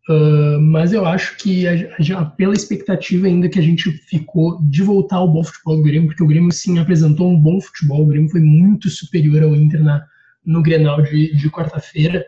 [0.09, 1.72] Uh, mas eu acho que a,
[2.18, 6.09] a, pela expectativa ainda que a gente ficou de voltar ao bom futebol do Grêmio,
[6.09, 9.83] porque o Grêmio sim apresentou um bom futebol, o Grêmio foi muito superior ao Inter
[9.83, 10.04] na,
[10.44, 12.24] no Grenal de, de quarta-feira.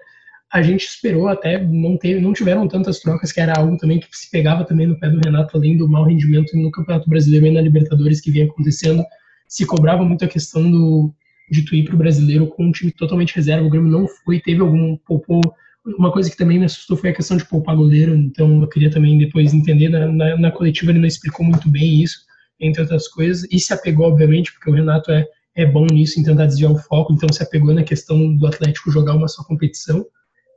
[0.57, 4.09] A gente esperou até, não, teve, não tiveram tantas trocas, que era algo também que
[4.11, 7.51] se pegava também no pé do Renato, além do mau rendimento no Campeonato Brasileiro e
[7.51, 9.05] na Libertadores que vinha acontecendo.
[9.47, 11.13] Se cobrava muito a questão do,
[11.51, 13.67] de tu ir para o brasileiro com um time totalmente reserva.
[13.67, 15.43] O Grêmio não foi, teve algum poupou
[15.85, 18.91] uma coisa que também me assustou foi a questão de poupar goleiro, então eu queria
[18.91, 19.91] também depois entender.
[19.91, 22.21] Na, na, na, coletiva ele não explicou muito bem isso,
[22.59, 26.23] entre outras coisas, e se apegou, obviamente, porque o Renato é, é bom nisso, em
[26.23, 30.03] tentar desviar o foco, então se apegou na questão do Atlético jogar uma só competição,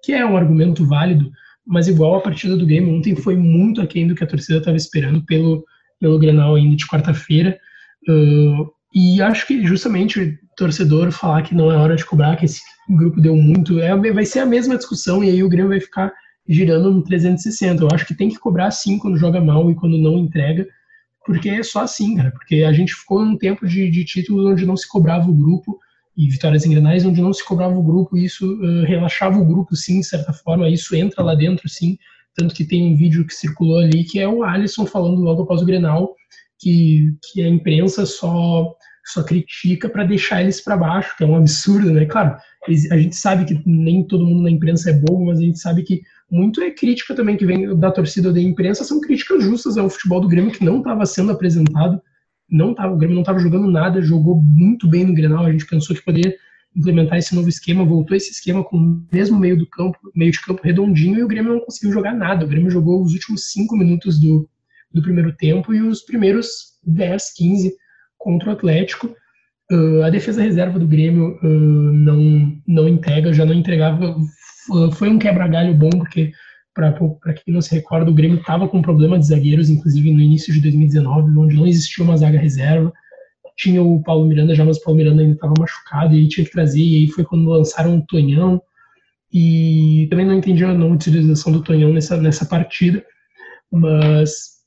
[0.03, 1.29] que é um argumento válido,
[1.65, 4.77] mas igual a partida do Grêmio ontem foi muito aquém do que a torcida estava
[4.77, 5.63] esperando pelo,
[5.99, 7.57] pelo Grenal ainda de quarta-feira.
[8.07, 12.45] Uh, e acho que justamente o torcedor falar que não é hora de cobrar, que
[12.45, 15.79] esse grupo deu muito, é, vai ser a mesma discussão e aí o Grêmio vai
[15.79, 16.11] ficar
[16.47, 17.83] girando no 360.
[17.83, 20.67] Eu acho que tem que cobrar sim quando joga mal e quando não entrega,
[21.23, 22.31] porque é só assim, cara.
[22.31, 25.77] Porque a gente ficou num tempo de, de títulos onde não se cobrava o grupo
[26.19, 29.45] e vitórias em granais onde não se cobrava o grupo e isso uh, relaxava o
[29.45, 30.69] grupo sim, de certa forma.
[30.69, 31.97] Isso entra lá dentro sim.
[32.35, 35.61] Tanto que tem um vídeo que circulou ali que é o Alisson falando logo após
[35.61, 36.13] o Grenal
[36.59, 41.35] que, que a imprensa só só critica para deixar eles para baixo, que é um
[41.35, 42.05] absurdo, né?
[42.05, 42.37] Claro,
[42.91, 45.81] a gente sabe que nem todo mundo na imprensa é bom, mas a gente sabe
[45.81, 49.89] que muito é crítica também que vem da torcida da imprensa, são críticas justas ao
[49.89, 51.99] futebol do Grêmio que não estava sendo apresentado,
[52.49, 55.65] não tava, o Grêmio não estava jogando nada, jogou muito bem no Grenal, a gente
[55.65, 56.35] pensou que poderia
[56.75, 60.41] implementar esse novo esquema, voltou esse esquema com o mesmo meio do campo, meio de
[60.41, 62.45] campo redondinho e o Grêmio não conseguiu jogar nada.
[62.45, 64.47] O Grêmio jogou os últimos cinco minutos do,
[64.91, 66.47] do primeiro tempo e os primeiros
[66.85, 67.73] 10, 15
[68.17, 69.13] contra o Atlético.
[69.71, 74.15] Uh, a defesa reserva do Grêmio uh, não, não entrega, já não entregava.
[74.93, 76.31] Foi um quebra-galho bom, porque,
[77.21, 80.53] para quem não se recorda, o Grêmio estava com problema de zagueiros, inclusive no início
[80.53, 82.91] de 2019, onde não existia uma zaga reserva.
[83.57, 86.45] Tinha o Paulo Miranda já, mas o Paulo Miranda ainda estava machucado, e aí tinha
[86.45, 88.61] que trazer, e aí foi quando lançaram o Tonhão.
[89.31, 93.03] E também não entendi a não utilização do Tonhão nessa, nessa partida,
[93.71, 94.59] mas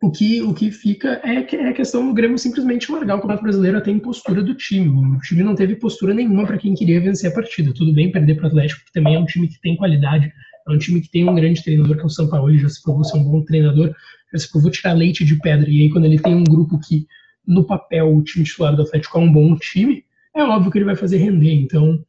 [0.00, 3.42] O que, o que fica é, é a questão do Grêmio simplesmente largar o Campeonato
[3.42, 4.88] Brasileiro até em postura do time.
[4.88, 7.74] O time não teve postura nenhuma para quem queria vencer a partida.
[7.74, 10.32] Tudo bem perder para o Atlético, que também é um time que tem qualidade,
[10.68, 12.68] é um time que tem um grande treinador, que é o São Paulo, ele já
[12.68, 13.94] se provou ser um bom treinador,
[14.32, 15.68] já se provou tirar leite de pedra.
[15.68, 17.06] E aí, quando ele tem um grupo que,
[17.46, 20.04] no papel, o time titular do Atlético é um bom time,
[20.36, 21.52] é óbvio que ele vai fazer render.
[21.52, 22.04] Então,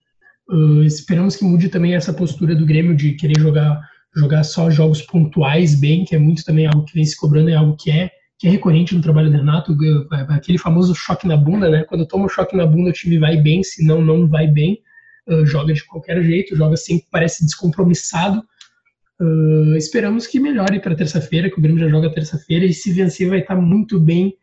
[0.49, 3.81] uh, esperamos que mude também essa postura do Grêmio de querer jogar
[4.15, 7.55] jogar só jogos pontuais bem, que é muito também algo que vem se cobrando, é
[7.55, 9.77] algo que é, que é recorrente no trabalho do Renato,
[10.29, 11.83] aquele famoso choque na bunda, né?
[11.83, 14.79] Quando toma o choque na bunda, o time vai bem, se não, não vai bem,
[15.29, 18.43] uh, joga de qualquer jeito, joga sempre, parece descompromissado.
[19.21, 23.29] Uh, esperamos que melhore para terça-feira, que o Grêmio já joga terça-feira, e se vencer
[23.29, 24.33] vai estar muito bem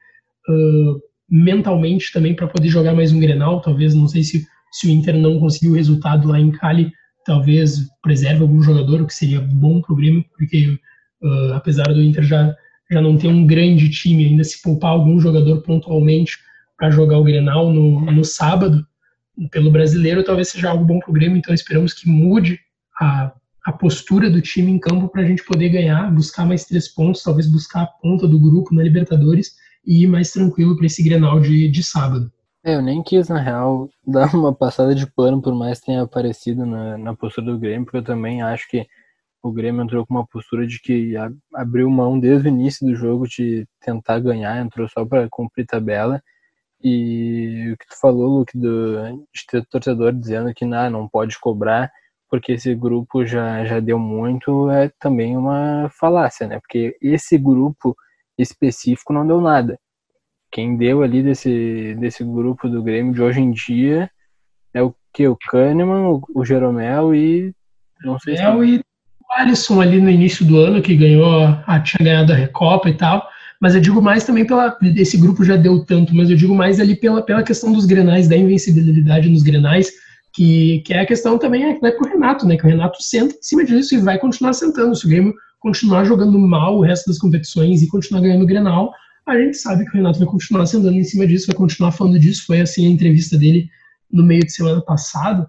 [0.49, 4.91] uh, mentalmente também para poder jogar mais um Grenal, talvez, não sei se, se o
[4.91, 6.93] Inter não conseguiu o resultado lá em Cali,
[7.25, 10.79] talvez preserve algum jogador, o que seria bom para o Grêmio, porque
[11.23, 12.55] uh, apesar do Inter já,
[12.91, 16.39] já não ter um grande time, ainda se poupar algum jogador pontualmente
[16.77, 18.87] para jogar o Grenal no, no sábado,
[19.51, 22.59] pelo brasileiro, talvez seja algo bom para o Grêmio, então esperamos que mude
[23.01, 23.33] a,
[23.65, 27.23] a postura do time em campo para a gente poder ganhar, buscar mais três pontos,
[27.23, 31.41] talvez buscar a ponta do grupo na Libertadores e ir mais tranquilo para esse Grenal
[31.41, 32.33] de, de sábado.
[32.65, 36.03] É, eu nem quis, na real, dar uma passada de pano, por mais que tenha
[36.03, 38.87] aparecido na, na postura do Grêmio, porque eu também acho que
[39.43, 41.15] o Grêmio entrou com uma postura de que
[41.55, 46.21] abriu mão desde o início do jogo de tentar ganhar, entrou só para cumprir tabela.
[46.83, 51.39] E o que tu falou, Luke, do, de ter torcedor dizendo que não, não pode
[51.39, 51.91] cobrar
[52.29, 56.59] porque esse grupo já, já deu muito, é também uma falácia, né?
[56.59, 57.97] Porque esse grupo
[58.37, 59.79] específico não deu nada.
[60.51, 64.11] Quem deu ali desse, desse grupo do Grêmio de hoje em dia
[64.75, 65.27] é o que?
[65.29, 67.55] O Kahneman, o, o Jeromel e.
[68.03, 68.43] Não sei se.
[68.43, 72.37] É, e o Alisson ali no início do ano, que ganhou, a, tinha ganhado a
[72.37, 73.27] Recopa e tal.
[73.61, 74.77] Mas eu digo mais também pela.
[74.97, 78.29] Esse grupo já deu tanto, mas eu digo mais ali pela, pela questão dos grenais,
[78.29, 79.91] da invencibilidade nos grenais,
[80.33, 82.57] que, que é a questão também é, é com o Renato, né?
[82.57, 84.95] Que o Renato senta em cima disso e vai continuar sentando.
[84.95, 88.93] Se o Grêmio continuar jogando mal o resto das competições e continuar ganhando o Grenal,
[89.27, 91.93] a gente sabe que o Renato vai continuar se andando em cima disso, vai continuar
[91.93, 92.45] falando disso.
[92.47, 93.69] Foi assim a entrevista dele
[94.13, 95.49] no meio de semana passado.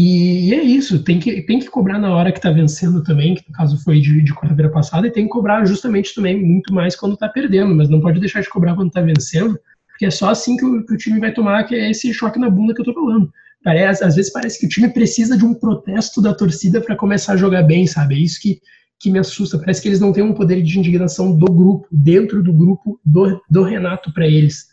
[0.00, 3.42] E, é isso, tem que, tem que cobrar na hora que tá vencendo também, que
[3.48, 6.94] no caso foi de, de quarta-feira passada, e tem que cobrar justamente também muito mais
[6.94, 9.58] quando tá perdendo, mas não pode deixar de cobrar quando tá vencendo,
[9.88, 12.38] porque é só assim que o, que o time vai tomar, que é esse choque
[12.38, 13.28] na bunda que eu tô falando.
[13.64, 17.32] Parece, às vezes parece que o time precisa de um protesto da torcida para começar
[17.32, 18.14] a jogar bem, sabe?
[18.14, 18.60] É isso que,
[19.00, 19.58] que me assusta.
[19.58, 23.42] Parece que eles não têm um poder de indignação do grupo, dentro do grupo do,
[23.50, 24.67] do Renato para eles.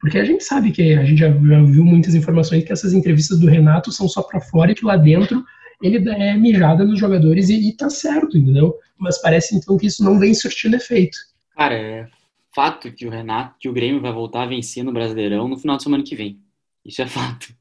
[0.00, 3.46] Porque a gente sabe que a gente já, viu muitas informações que essas entrevistas do
[3.46, 5.44] Renato são só para fora e que lá dentro
[5.82, 8.74] ele é mijada nos jogadores e, e tá certo, entendeu?
[8.98, 11.18] Mas parece então que isso não vem surtindo efeito.
[11.54, 12.08] Cara, é
[12.54, 15.76] fato que o Renato, que o Grêmio vai voltar a vencer no Brasileirão no final
[15.76, 16.40] de semana que vem.
[16.84, 17.54] Isso é fato.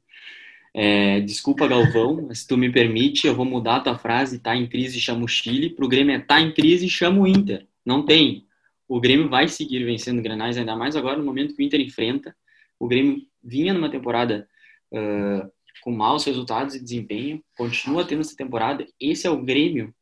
[0.73, 4.67] É, desculpa, Galvão, se tu me permite, eu vou mudar a tua frase, tá em
[4.67, 7.67] crise, chama o Chile, pro Grêmio é tá em crise, chama o Inter.
[7.85, 8.45] Não tem.
[8.89, 12.35] O Grêmio vai seguir vencendo Granais, ainda mais agora no momento que o Inter enfrenta.
[12.79, 14.49] O Grêmio vinha numa temporada
[14.91, 15.49] uh,
[15.81, 18.87] com maus resultados e desempenho, continua tendo essa temporada.
[18.99, 19.93] Esse é o Grêmio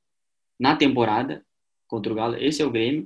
[0.57, 1.45] na temporada
[1.85, 3.05] contra o Galo, esse é o Grêmio.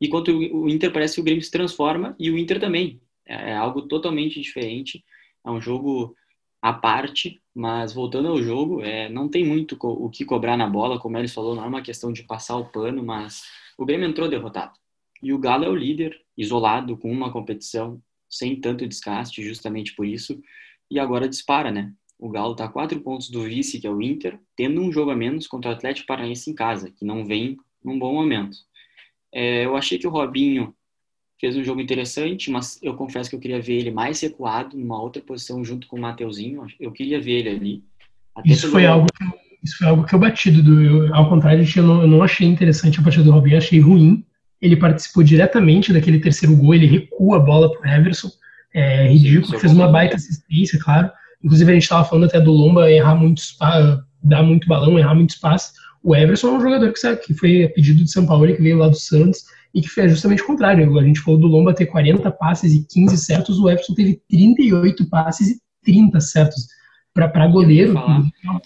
[0.00, 3.00] E contra o Inter parece que o Grêmio se transforma e o Inter também.
[3.24, 5.04] É, é algo totalmente diferente.
[5.46, 6.16] É um jogo
[6.60, 10.98] à parte, mas voltando ao jogo, é, não tem muito o que cobrar na bola,
[10.98, 13.44] como ele falou, não é uma questão de passar o pano, mas
[13.78, 14.72] o Grêmio entrou derrotado.
[15.22, 20.06] E o Galo é o líder, isolado, com uma competição, sem tanto desgaste, justamente por
[20.06, 20.40] isso,
[20.90, 21.92] e agora dispara, né?
[22.18, 25.10] O Galo está a quatro pontos do vice, que é o Inter, tendo um jogo
[25.10, 28.58] a menos contra o Atlético Paranaense em casa, que não vem num bom momento.
[29.32, 30.74] É, eu achei que o Robinho
[31.40, 35.00] fez um jogo interessante, mas eu confesso que eu queria ver ele mais recuado, numa
[35.00, 36.66] outra posição, junto com o Mateuzinho.
[36.78, 37.84] Eu queria ver ele ali.
[38.44, 39.24] isso, foi algo que,
[39.62, 40.50] isso foi algo que eu bati.
[40.50, 43.80] Do, eu, ao contrário, eu não, eu não achei interessante a partida do Robinho, achei
[43.80, 44.24] ruim.
[44.60, 48.30] Ele participou diretamente daquele terceiro gol, ele recua a bola para o Everson.
[48.72, 51.10] É ridículo, fez uma baita assistência, claro.
[51.42, 55.14] Inclusive, a gente estava falando até do Lomba errar muito espaço, dar muito balão, errar
[55.14, 55.72] muito espaço.
[56.02, 58.78] O Everson é um jogador que, sabe, que foi pedido de São Paulo, que veio
[58.78, 59.44] lá do Santos
[59.74, 60.98] e que fez justamente o contrário.
[60.98, 65.08] A gente falou do Lomba ter 40 passes e 15 certos, o Everson teve 38
[65.08, 66.68] passes e 30 certos.
[67.12, 68.22] Para goleiro, a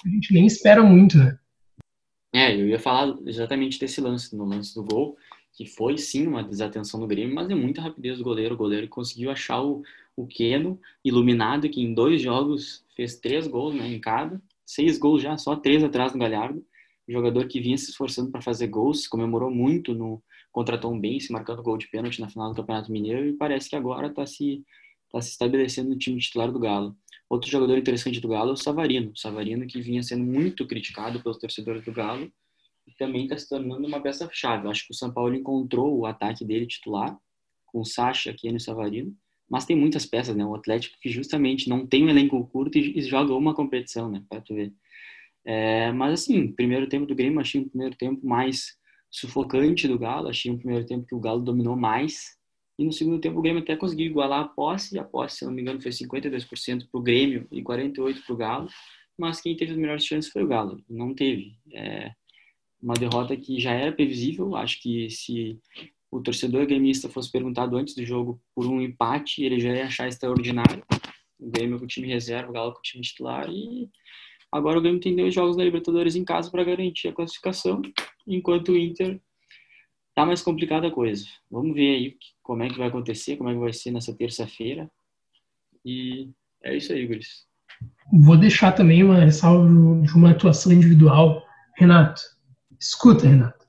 [0.07, 1.38] gente nem espera muito, né?
[2.33, 5.16] É, eu ia falar exatamente desse lance, no lance do gol,
[5.55, 8.55] que foi sim uma desatenção do Grêmio, mas é muita rapidez do goleiro.
[8.55, 9.83] O goleiro conseguiu achar o,
[10.17, 15.23] o Keno iluminado, que em dois jogos fez três gols né, em cada, seis gols
[15.23, 16.64] já, só três atrás do Galhardo.
[17.09, 21.62] jogador que vinha se esforçando para fazer gols, comemorou muito no contra Tom Bense, marcando
[21.62, 24.64] gol de pênalti na final do Campeonato Mineiro, e parece que agora está se,
[25.11, 26.97] tá se estabelecendo no time titular do Galo.
[27.29, 29.11] Outro jogador interessante do Galo é o Savarino.
[29.11, 32.31] O Savarino que vinha sendo muito criticado pelos torcedores do Galo,
[32.99, 34.68] também está se tornando uma peça-chave.
[34.68, 37.18] Acho que o São Paulo encontrou o ataque dele titular,
[37.66, 39.14] com o Sacha, aqui no Savarino,
[39.51, 40.44] mas tem muitas peças, né?
[40.44, 44.23] O Atlético que justamente não tem um elenco curto e, joga uma competição, né?
[44.29, 44.73] Para tu ver.
[45.44, 48.77] É, mas assim, primeiro tempo do Grêmio, achei um primeiro tempo mais
[49.11, 52.37] sufocante do Galo, achei um primeiro tempo que o Galo dominou mais,
[52.79, 55.53] e no segundo tempo o Grêmio até conseguiu igualar a posse, a posse, se não
[55.53, 58.68] me engano, foi 52% para o Grêmio e 48% para o Galo,
[59.18, 61.57] mas quem teve as melhores chances foi o Galo, não teve.
[61.73, 62.12] É
[62.85, 65.59] uma derrota que já era previsível, acho que se
[66.11, 70.07] o torcedor gremista fosse perguntado antes do jogo por um empate, ele já ia achar
[70.07, 70.85] extraordinário.
[71.40, 73.88] O Grêmio com o time reserva, o Galo com o time titular e
[74.53, 77.81] agora o Grêmio tem dois jogos da Libertadores em casa para garantir a classificação,
[78.27, 79.18] enquanto o Inter
[80.14, 81.27] tá mais complicada a coisa.
[81.51, 84.90] Vamos ver aí como é que vai acontecer, como é que vai ser nessa terça-feira.
[85.85, 86.29] E
[86.62, 87.47] é isso aí, Guris.
[88.12, 89.66] Vou deixar também uma ressalva
[90.03, 91.42] de uma atuação individual.
[91.77, 92.23] Renato,
[92.88, 93.64] escuta, Renato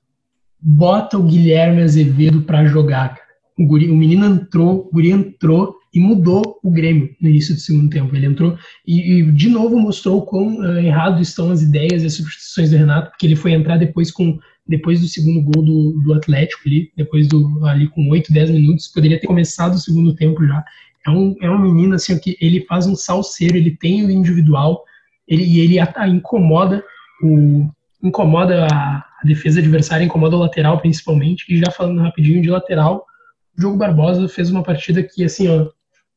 [0.67, 3.09] bota o Guilherme Azevedo para jogar.
[3.09, 3.25] Cara.
[3.57, 7.61] O, guri, o menino entrou, o guri entrou e mudou o Grêmio no início do
[7.61, 8.15] segundo tempo.
[8.15, 12.15] Ele entrou e, e de novo mostrou quão uh, errado estão as ideias e as
[12.15, 16.13] substituições do Renato, porque ele foi entrar depois com depois do segundo gol do, do
[16.15, 20.43] Atlético ali, depois do ali com 8, 10 minutos, poderia ter começado o segundo tempo
[20.43, 20.65] já.
[21.05, 24.83] É um, é um menino assim que ele faz um salseiro, ele tem o individual,
[25.27, 26.83] ele, e ele a, incomoda
[27.21, 27.69] o
[28.05, 31.45] incomoda a, defesa adversária, incomoda o lateral principalmente.
[31.49, 33.05] E já falando rapidinho de lateral,
[33.57, 35.67] o Diogo Barbosa fez uma partida que, assim, ó,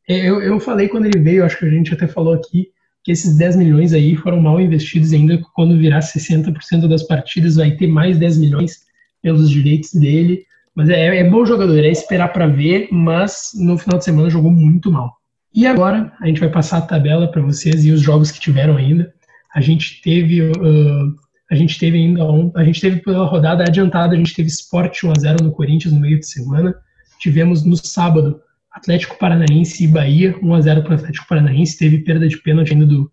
[0.07, 2.69] eu, eu falei quando ele veio, acho que a gente até falou aqui,
[3.03, 7.71] que esses 10 milhões aí foram mal investidos ainda, quando virar 60% das partidas vai
[7.71, 8.81] ter mais 10 milhões
[9.23, 10.45] pelos direitos dele.
[10.75, 14.51] Mas é, é bom jogador, é esperar para ver, mas no final de semana jogou
[14.51, 15.19] muito mal.
[15.55, 18.77] E agora a gente vai passar a tabela para vocês e os jogos que tiveram
[18.77, 19.13] ainda.
[19.55, 21.15] A gente teve uh,
[21.51, 22.23] a gente teve ainda
[22.55, 25.95] a gente teve pela rodada adiantada, a gente teve Sport 1 a 0 no Corinthians
[25.95, 26.75] no meio de semana.
[27.19, 31.79] Tivemos no sábado Atlético Paranaense e Bahia 1 a 0 para o Atlético Paranaense.
[31.79, 33.11] Teve perda de pênalti ainda do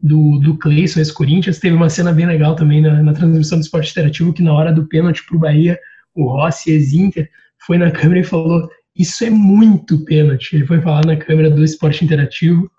[0.00, 1.58] do, do Cleison, esse Corinthians.
[1.58, 4.72] Teve uma cena bem legal também na, na transmissão do Esporte Interativo, que na hora
[4.72, 5.78] do pênalti para o Bahia,
[6.14, 7.28] o Rossi, ex-Inter,
[7.66, 10.54] foi na câmera e falou: Isso é muito pênalti.
[10.54, 12.70] Ele foi falar na câmera do Esporte Interativo.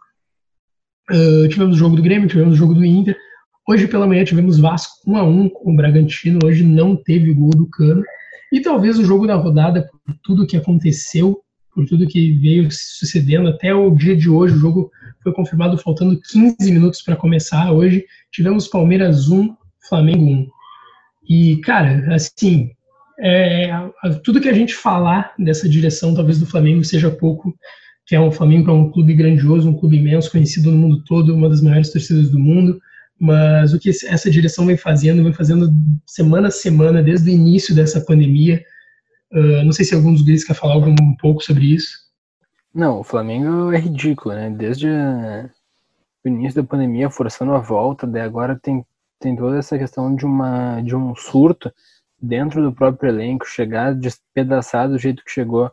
[1.10, 3.18] Uh, tivemos o jogo do Grêmio, tivemos o jogo do Inter.
[3.70, 7.50] Hoje pela manhã tivemos Vasco 1 a 1 com o Bragantino, hoje não teve gol
[7.50, 8.02] do Cano.
[8.50, 11.42] E talvez o jogo da rodada, por tudo que aconteceu,
[11.76, 14.90] por tudo que veio sucedendo até o dia de hoje, o jogo
[15.22, 17.74] foi confirmado faltando 15 minutos para começar.
[17.74, 19.54] Hoje tivemos Palmeiras 1,
[19.90, 20.48] Flamengo 1.
[21.30, 22.72] E, cara, assim,
[23.20, 23.70] é,
[24.24, 27.54] tudo que a gente falar dessa direção, talvez do Flamengo, seja pouco,
[28.06, 31.36] que é um Flamengo é um clube grandioso, um clube imenso, conhecido no mundo todo,
[31.36, 32.80] uma das maiores torcidas do mundo,
[33.20, 35.72] mas o que essa direção vem fazendo, vem fazendo
[36.06, 38.64] semana a semana, desde o início dessa pandemia.
[39.32, 42.08] Uh, não sei se alguns deles quer falar algum, um pouco sobre isso.
[42.74, 44.50] Não, o Flamengo é ridículo, né?
[44.52, 48.86] Desde o início da pandemia, forçando a volta, daí agora tem,
[49.20, 51.74] tem toda essa questão de, uma, de um surto
[52.22, 55.72] dentro do próprio elenco, chegar despedaçado do jeito que chegou.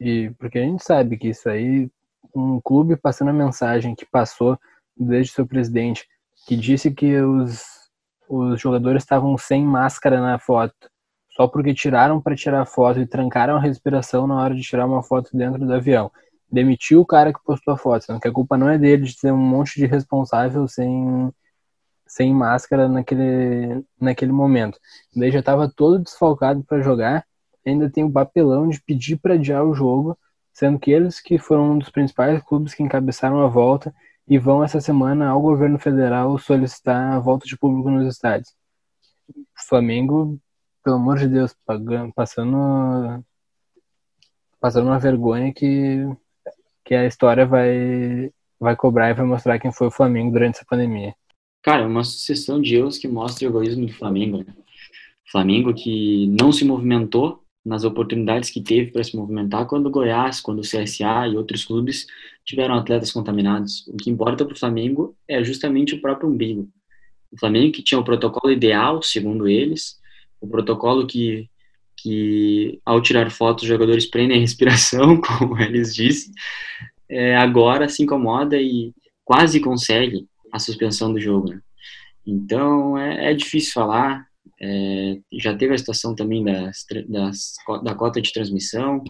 [0.00, 1.88] E porque a gente sabe que isso aí,
[2.34, 4.58] um clube passando a mensagem que passou
[4.96, 6.06] desde seu presidente,
[6.46, 7.64] que disse que os,
[8.28, 10.74] os jogadores estavam sem máscara na foto,
[11.30, 15.02] só porque tiraram para tirar foto e trancaram a respiração na hora de tirar uma
[15.02, 16.10] foto dentro do avião.
[16.50, 19.18] Demitiu o cara que postou a foto, sendo que a culpa não é dele de
[19.18, 21.32] ter um monte de responsável sem,
[22.06, 24.78] sem máscara naquele, naquele momento.
[25.16, 27.24] Daí já estava todo desfalcado para jogar,
[27.66, 30.16] ainda tem o papelão de pedir para adiar o jogo,
[30.52, 33.92] sendo que eles que foram um dos principais clubes que encabeçaram a volta
[34.26, 38.54] e vão essa semana ao governo federal solicitar a volta de público nos estádios.
[39.68, 40.38] Flamengo,
[40.82, 43.22] pelo amor de Deus, pagando, passando
[44.60, 46.06] passando uma vergonha que
[46.84, 50.66] que a história vai vai cobrar e vai mostrar quem foi o Flamengo durante essa
[50.66, 51.14] pandemia.
[51.62, 54.38] Cara, é uma sucessão de erros que mostra o egoísmo do Flamengo.
[54.38, 54.54] Né?
[55.30, 60.40] Flamengo que não se movimentou nas oportunidades que teve para se movimentar quando o Goiás,
[60.40, 62.06] quando o CSA e outros clubes
[62.44, 63.86] tiveram atletas contaminados.
[63.88, 66.68] O que importa para o Flamengo é justamente o próprio umbigo.
[67.32, 69.98] O Flamengo que tinha o protocolo ideal, segundo eles,
[70.40, 71.48] o protocolo que,
[71.96, 76.32] que ao tirar fotos os jogadores prendem a respiração, como eles dizem,
[77.08, 78.92] é, agora se incomoda e
[79.24, 81.50] quase consegue a suspensão do jogo.
[81.50, 81.60] Né?
[82.26, 84.26] Então é, é difícil falar.
[84.60, 89.02] É, já teve a situação também das, das, da cota de transmissão.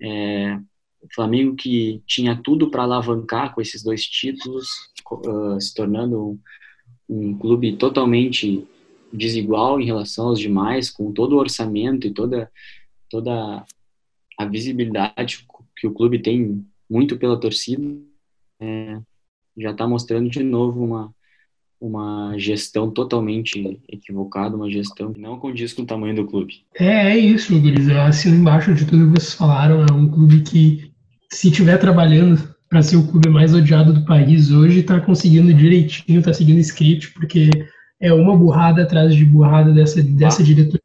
[0.00, 0.56] É,
[1.04, 4.68] o Flamengo que tinha tudo para alavancar com esses dois títulos,
[5.12, 6.38] uh, se tornando um,
[7.08, 8.66] um, clube totalmente
[9.12, 12.50] desigual em relação aos demais, com todo o orçamento e toda,
[13.10, 13.64] toda
[14.38, 17.82] a visibilidade que o clube tem muito pela torcida,
[18.60, 18.98] é,
[19.58, 21.14] já está mostrando de novo uma,
[21.80, 26.62] uma gestão totalmente equivocada, uma gestão que não condiz com o tamanho do clube.
[26.78, 27.88] É, é isso, Guris.
[27.88, 29.84] Eu assino embaixo de tudo que vocês falaram.
[29.84, 30.90] É um clube que,
[31.30, 36.18] se estiver trabalhando para ser o clube mais odiado do país hoje, está conseguindo direitinho,
[36.18, 37.50] está seguindo script, porque
[38.00, 40.44] é uma burrada atrás de burrada dessa, dessa ah.
[40.44, 40.80] diretoria.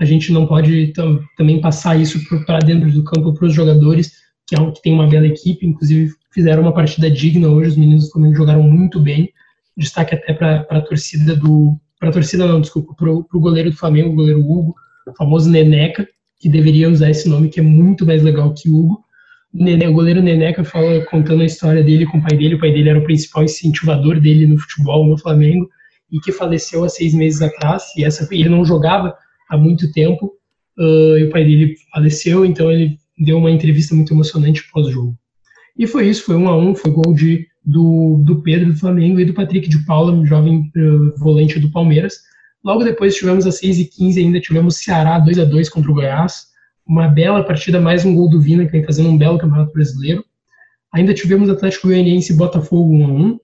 [0.00, 0.92] A gente não pode
[1.36, 4.12] também passar isso para dentro do campo para os jogadores,
[4.46, 7.76] que, é um, que tem uma bela equipe, inclusive fizeram uma partida digna hoje, os
[7.76, 9.31] meninos Flamengo jogaram muito bem
[9.76, 11.78] destaque até para a torcida do.
[11.98, 14.74] Para a torcida, não, desculpa, para o goleiro do Flamengo, o goleiro Hugo,
[15.06, 16.06] o famoso Neneca,
[16.40, 19.04] que deveria usar esse nome, que é muito mais legal que Hugo.
[19.54, 22.56] O, o goleiro Neneca fala, contando a história dele com o pai dele.
[22.56, 25.68] O pai dele era o principal incentivador dele no futebol, no Flamengo,
[26.10, 27.84] e que faleceu há seis meses atrás.
[27.96, 29.14] E essa, ele não jogava
[29.48, 30.32] há muito tempo,
[30.78, 35.16] uh, e o pai dele faleceu, então ele deu uma entrevista muito emocionante pós-jogo.
[35.78, 39.20] E foi isso, foi um a um, foi gol de do, do Pedro do Flamengo
[39.20, 42.14] e do Patrick de Paula, jovem uh, volante do Palmeiras.
[42.64, 46.46] Logo depois tivemos às 6h15 ainda tivemos Ceará 2 a 2 contra o Goiás.
[46.86, 50.24] Uma bela partida, mais um gol do Vina, que vem fazendo um belo campeonato brasileiro.
[50.92, 53.40] Ainda tivemos Atlético Goianiense e Botafogo 1 a 1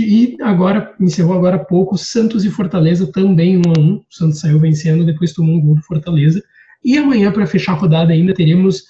[0.00, 4.40] E agora, encerrou agora há pouco, Santos e Fortaleza também 1 a 1 O Santos
[4.40, 6.42] saiu vencendo, depois tomou um gol do Fortaleza.
[6.84, 8.82] E amanhã, para fechar a rodada, ainda teremos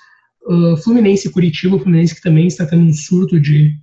[0.48, 1.76] uh, Fluminense e Curitiba.
[1.76, 3.74] O Fluminense que também está tendo um surto de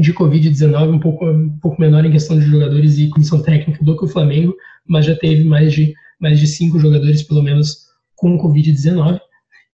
[0.00, 3.96] de Covid-19 um pouco, um pouco menor em questão de jogadores e comissão técnica do
[3.96, 4.54] que o Flamengo,
[4.86, 9.20] mas já teve mais de, mais de cinco jogadores, pelo menos, com Covid-19.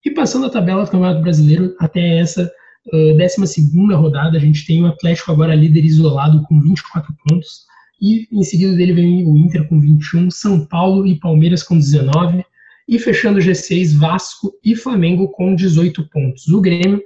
[0.05, 2.51] E passando a tabela do Campeonato Brasileiro até essa
[2.93, 7.67] uh, 12 rodada, a gente tem o Atlético agora líder isolado com 24 pontos,
[8.01, 12.45] e em seguida dele vem o Inter com 21, São Paulo e Palmeiras com 19,
[12.89, 16.49] e fechando o G6, Vasco e Flamengo com 18 pontos.
[16.49, 17.03] O Grêmio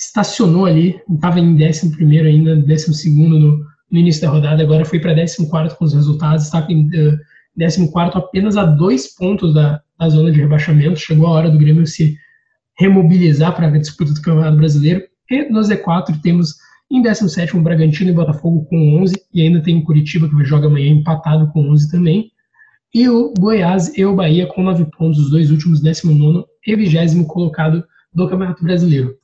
[0.00, 1.94] estacionou ali, estava em 11
[2.26, 3.58] ainda, 12 no,
[3.90, 5.46] no início da rodada, agora foi para 14
[5.76, 7.18] com os resultados, está em uh,
[7.58, 10.98] eh, 14 apenas a dois pontos da, da zona de rebaixamento.
[10.98, 12.16] Chegou a hora do Grêmio se
[12.78, 15.02] remobilizar para a disputa do Campeonato Brasileiro.
[15.30, 16.56] E no Z4 temos
[16.90, 20.66] em 17 o Bragantino e Botafogo com 11, e ainda tem o Curitiba que joga
[20.66, 22.32] amanhã empatado com 11 também.
[22.94, 27.24] E o Goiás e o Bahia com 9 pontos, os dois últimos, 19 e 20
[27.26, 29.19] colocado do Campeonato Brasileiro.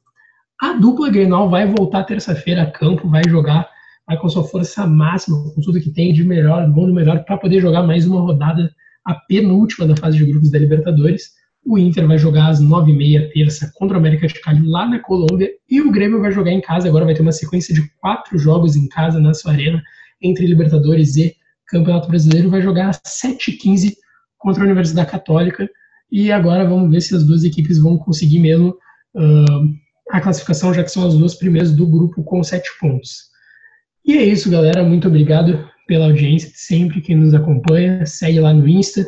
[0.60, 3.68] A dupla Grenal vai voltar terça-feira a campo, vai jogar,
[4.06, 7.36] vai com sua força máxima, com tudo que tem de melhor, bom do melhor, para
[7.36, 11.32] poder jogar mais uma rodada, a penúltima da fase de grupos da Libertadores.
[11.62, 15.50] O Inter vai jogar às 9h30 terça contra o América de Cali lá na Colômbia
[15.68, 16.88] e o Grêmio vai jogar em casa.
[16.88, 19.82] Agora vai ter uma sequência de quatro jogos em casa na sua arena
[20.22, 21.34] entre Libertadores e
[21.66, 22.48] Campeonato Brasileiro.
[22.48, 23.92] Vai jogar às 7h15
[24.38, 25.68] contra a Universidade Católica
[26.10, 28.70] e agora vamos ver se as duas equipes vão conseguir mesmo
[29.14, 33.26] uh, a classificação, já que são as duas primeiras do grupo com sete pontos.
[34.04, 34.84] E é isso, galera.
[34.84, 38.06] Muito obrigado pela audiência sempre quem nos acompanha.
[38.06, 39.06] Segue lá no Insta.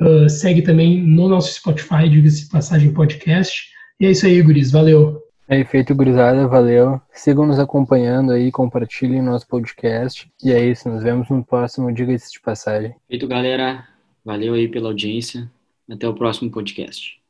[0.00, 3.62] Uh, segue também no nosso Spotify, diga-se passagem podcast.
[4.00, 4.70] E é isso aí, Guris.
[4.70, 5.20] Valeu.
[5.46, 6.48] É feito, gurizada.
[6.48, 7.00] Valeu.
[7.12, 10.30] Sigam nos acompanhando aí, compartilhem nosso podcast.
[10.42, 10.88] E é isso.
[10.88, 12.94] Nos vemos no próximo Diga-se de Passagem.
[13.08, 13.86] Feito, galera.
[14.24, 15.50] Valeu aí pela audiência.
[15.90, 17.20] Até o próximo podcast.